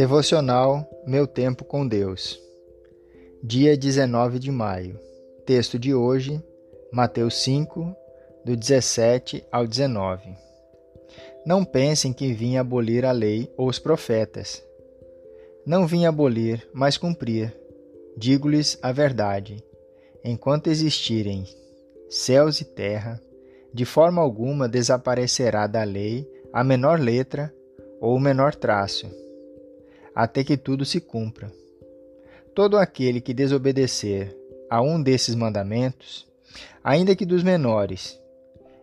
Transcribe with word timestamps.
Devocional 0.00 0.88
Meu 1.06 1.26
Tempo 1.26 1.62
com 1.62 1.86
Deus. 1.86 2.40
Dia 3.42 3.76
19 3.76 4.38
de 4.38 4.50
maio. 4.50 4.98
Texto 5.44 5.78
de 5.78 5.92
hoje, 5.92 6.42
Mateus 6.90 7.42
5, 7.42 7.94
do 8.42 8.56
17 8.56 9.44
ao 9.52 9.66
19. 9.66 10.34
Não 11.44 11.66
pensem 11.66 12.14
que 12.14 12.32
vim 12.32 12.56
abolir 12.56 13.04
a 13.04 13.12
lei 13.12 13.52
ou 13.58 13.68
os 13.68 13.78
profetas. 13.78 14.64
Não 15.66 15.86
vim 15.86 16.06
abolir, 16.06 16.66
mas 16.72 16.96
cumprir. 16.96 17.54
Digo-lhes 18.16 18.78
a 18.80 18.92
verdade. 18.92 19.62
Enquanto 20.24 20.68
existirem 20.68 21.44
céus 22.08 22.62
e 22.62 22.64
terra, 22.64 23.20
de 23.70 23.84
forma 23.84 24.22
alguma 24.22 24.66
desaparecerá 24.66 25.66
da 25.66 25.84
lei 25.84 26.26
a 26.54 26.64
menor 26.64 26.98
letra 26.98 27.54
ou 28.00 28.16
o 28.16 28.18
menor 28.18 28.54
traço, 28.54 29.06
até 30.22 30.44
que 30.44 30.54
tudo 30.54 30.84
se 30.84 31.00
cumpra. 31.00 31.50
Todo 32.54 32.76
aquele 32.76 33.22
que 33.22 33.32
desobedecer 33.32 34.36
a 34.68 34.82
um 34.82 35.02
desses 35.02 35.34
mandamentos, 35.34 36.28
ainda 36.84 37.16
que 37.16 37.24
dos 37.24 37.42
menores, 37.42 38.20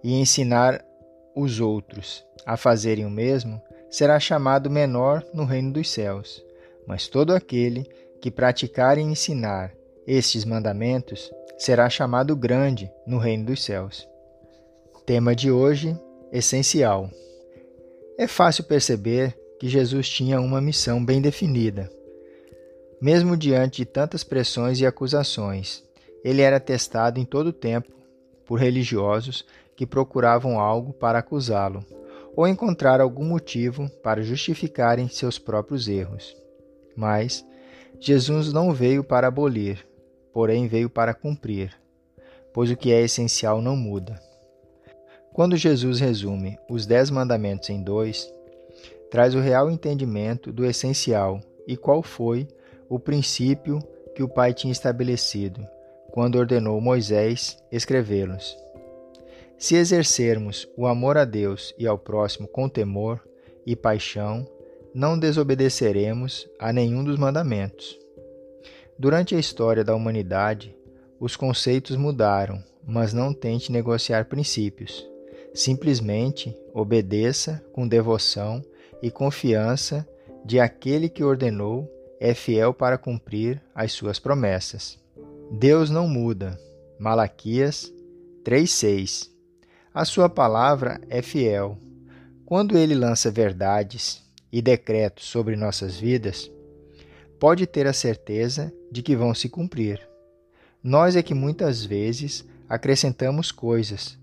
e 0.00 0.14
ensinar 0.14 0.84
os 1.34 1.58
outros 1.58 2.24
a 2.46 2.56
fazerem 2.56 3.04
o 3.04 3.10
mesmo, 3.10 3.60
será 3.90 4.20
chamado 4.20 4.70
menor 4.70 5.26
no 5.34 5.44
reino 5.44 5.72
dos 5.72 5.90
céus. 5.90 6.40
Mas 6.86 7.08
todo 7.08 7.34
aquele 7.34 7.82
que 8.20 8.30
praticar 8.30 8.96
e 8.96 9.02
ensinar 9.02 9.74
estes 10.06 10.44
mandamentos 10.44 11.32
será 11.58 11.90
chamado 11.90 12.36
grande 12.36 12.88
no 13.04 13.18
reino 13.18 13.46
dos 13.46 13.64
céus. 13.64 14.08
Tema 15.04 15.34
de 15.34 15.50
hoje: 15.50 15.98
essencial. 16.30 17.10
É 18.16 18.28
fácil 18.28 18.62
perceber 18.62 19.36
que 19.58 19.68
Jesus 19.68 20.08
tinha 20.08 20.40
uma 20.40 20.60
missão 20.60 21.04
bem 21.04 21.20
definida. 21.20 21.90
Mesmo 23.00 23.36
diante 23.36 23.78
de 23.78 23.84
tantas 23.84 24.24
pressões 24.24 24.80
e 24.80 24.86
acusações, 24.86 25.84
ele 26.24 26.40
era 26.40 26.58
testado 26.58 27.20
em 27.20 27.24
todo 27.24 27.48
o 27.48 27.52
tempo 27.52 27.92
por 28.46 28.58
religiosos 28.58 29.44
que 29.76 29.86
procuravam 29.86 30.58
algo 30.58 30.92
para 30.92 31.18
acusá-lo 31.18 31.84
ou 32.36 32.48
encontrar 32.48 33.00
algum 33.00 33.24
motivo 33.24 33.88
para 34.02 34.22
justificarem 34.22 35.08
seus 35.08 35.38
próprios 35.38 35.88
erros. 35.88 36.36
Mas 36.96 37.46
Jesus 38.00 38.52
não 38.52 38.72
veio 38.72 39.04
para 39.04 39.28
abolir, 39.28 39.86
porém 40.32 40.66
veio 40.66 40.90
para 40.90 41.14
cumprir, 41.14 41.72
pois 42.52 42.70
o 42.70 42.76
que 42.76 42.92
é 42.92 43.02
essencial 43.02 43.60
não 43.60 43.76
muda. 43.76 44.20
Quando 45.32 45.56
Jesus 45.56 46.00
resume 46.00 46.58
os 46.68 46.86
Dez 46.86 47.10
Mandamentos 47.10 47.68
em 47.70 47.82
dois, 47.82 48.32
traz 49.14 49.32
o 49.36 49.38
real 49.38 49.70
entendimento 49.70 50.52
do 50.52 50.66
essencial 50.66 51.40
e 51.68 51.76
qual 51.76 52.02
foi 52.02 52.48
o 52.88 52.98
princípio 52.98 53.78
que 54.12 54.24
o 54.24 54.28
Pai 54.28 54.52
tinha 54.52 54.72
estabelecido 54.72 55.64
quando 56.10 56.34
ordenou 56.34 56.80
Moisés 56.80 57.56
escrevê-los. 57.70 58.58
Se 59.56 59.76
exercermos 59.76 60.68
o 60.76 60.84
amor 60.84 61.16
a 61.16 61.24
Deus 61.24 61.72
e 61.78 61.86
ao 61.86 61.96
próximo 61.96 62.48
com 62.48 62.68
temor 62.68 63.24
e 63.64 63.76
paixão, 63.76 64.44
não 64.92 65.16
desobedeceremos 65.16 66.50
a 66.58 66.72
nenhum 66.72 67.04
dos 67.04 67.16
mandamentos. 67.16 67.96
Durante 68.98 69.36
a 69.36 69.38
história 69.38 69.84
da 69.84 69.94
humanidade, 69.94 70.76
os 71.20 71.36
conceitos 71.36 71.94
mudaram, 71.94 72.60
mas 72.84 73.12
não 73.12 73.32
tente 73.32 73.70
negociar 73.70 74.24
princípios. 74.24 75.08
Simplesmente 75.54 76.52
obedeça 76.74 77.64
com 77.72 77.86
devoção 77.86 78.60
e 79.04 79.10
confiança 79.10 80.08
de 80.44 80.58
aquele 80.58 81.08
que 81.08 81.22
ordenou 81.22 81.90
é 82.18 82.32
fiel 82.32 82.72
para 82.72 82.96
cumprir 82.96 83.60
as 83.74 83.92
suas 83.92 84.18
promessas. 84.18 84.98
Deus 85.50 85.90
não 85.90 86.08
muda. 86.08 86.58
Malaquias 86.98 87.92
3:6. 88.42 89.30
A 89.92 90.04
sua 90.04 90.28
palavra 90.28 91.00
é 91.08 91.20
fiel. 91.20 91.76
Quando 92.46 92.78
ele 92.78 92.94
lança 92.94 93.30
verdades 93.30 94.22
e 94.50 94.62
decretos 94.62 95.26
sobre 95.26 95.56
nossas 95.56 95.96
vidas, 95.96 96.50
pode 97.38 97.66
ter 97.66 97.86
a 97.86 97.92
certeza 97.92 98.72
de 98.90 99.02
que 99.02 99.14
vão 99.14 99.34
se 99.34 99.48
cumprir. 99.48 100.00
Nós 100.82 101.14
é 101.14 101.22
que 101.22 101.34
muitas 101.34 101.84
vezes 101.84 102.44
acrescentamos 102.68 103.52
coisas 103.52 104.18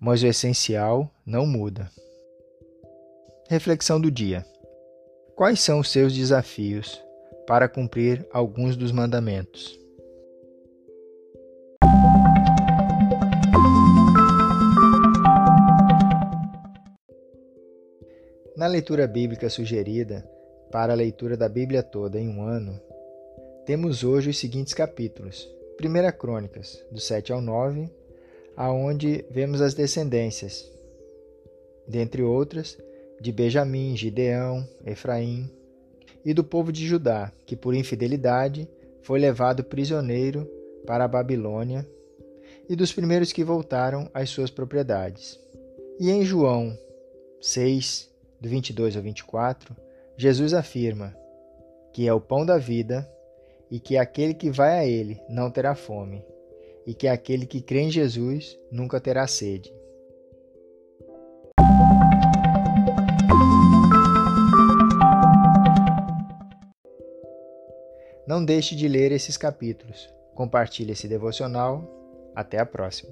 mas 0.00 0.22
o 0.22 0.26
essencial 0.26 1.10
não 1.24 1.46
muda. 1.46 1.90
Reflexão 3.48 4.00
do 4.00 4.10
dia: 4.10 4.44
Quais 5.36 5.60
são 5.60 5.78
os 5.78 5.92
seus 5.92 6.12
desafios 6.12 7.00
para 7.46 7.68
cumprir 7.68 8.26
alguns 8.32 8.76
dos 8.76 8.90
mandamentos? 8.90 9.78
Na 18.56 18.66
leitura 18.66 19.06
bíblica 19.06 19.48
sugerida 19.48 20.28
para 20.72 20.92
a 20.92 20.96
leitura 20.96 21.36
da 21.36 21.48
Bíblia 21.48 21.84
toda 21.84 22.18
em 22.18 22.28
um 22.28 22.42
ano, 22.42 22.80
temos 23.64 24.02
hoje 24.02 24.30
os 24.30 24.38
seguintes 24.38 24.74
capítulos: 24.74 25.48
1 25.80 26.18
Crônicas, 26.18 26.84
do 26.90 26.98
7 26.98 27.32
ao 27.32 27.40
9, 27.40 27.88
aonde 28.56 29.24
vemos 29.30 29.62
as 29.62 29.72
descendências, 29.72 30.68
dentre 31.86 32.24
outras, 32.24 32.76
de 33.20 33.32
Benjamim, 33.32 33.96
Gideão, 33.96 34.68
Efraim 34.84 35.50
e 36.24 36.34
do 36.34 36.42
povo 36.42 36.72
de 36.72 36.86
Judá, 36.86 37.32
que 37.46 37.56
por 37.56 37.74
infidelidade 37.74 38.68
foi 39.02 39.18
levado 39.18 39.62
prisioneiro 39.62 40.50
para 40.86 41.04
a 41.04 41.08
Babilônia, 41.08 41.86
e 42.68 42.74
dos 42.74 42.92
primeiros 42.92 43.32
que 43.32 43.44
voltaram 43.44 44.10
às 44.12 44.30
suas 44.30 44.50
propriedades. 44.50 45.38
E 46.00 46.10
em 46.10 46.24
João 46.24 46.76
6, 47.40 48.10
do 48.40 48.48
22 48.48 48.96
ao 48.96 49.02
24, 49.02 49.76
Jesus 50.16 50.52
afirma 50.52 51.16
que 51.92 52.08
é 52.08 52.12
o 52.12 52.20
pão 52.20 52.44
da 52.44 52.58
vida 52.58 53.08
e 53.70 53.78
que 53.80 53.96
aquele 53.96 54.34
que 54.34 54.50
vai 54.50 54.78
a 54.78 54.86
ele 54.86 55.20
não 55.28 55.50
terá 55.50 55.74
fome 55.74 56.24
e 56.86 56.94
que 56.94 57.08
aquele 57.08 57.46
que 57.46 57.60
crê 57.60 57.80
em 57.80 57.90
Jesus 57.90 58.58
nunca 58.70 59.00
terá 59.00 59.26
sede. 59.26 59.72
Não 68.36 68.44
deixe 68.44 68.76
de 68.76 68.86
ler 68.86 69.12
esses 69.12 69.38
capítulos. 69.38 70.12
Compartilhe 70.34 70.92
esse 70.92 71.08
devocional. 71.08 71.90
Até 72.34 72.58
a 72.58 72.66
próxima. 72.66 73.10